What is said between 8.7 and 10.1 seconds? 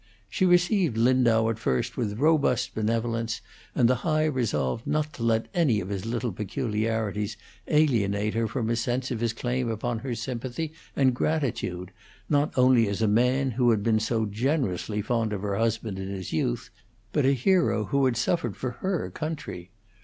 a sense of his claim upon